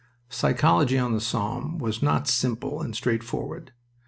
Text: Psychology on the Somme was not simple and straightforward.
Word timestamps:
Psychology 0.29 0.97
on 0.97 1.13
the 1.13 1.21
Somme 1.21 1.77
was 1.77 2.01
not 2.01 2.27
simple 2.27 2.81
and 2.81 2.95
straightforward. 2.95 3.71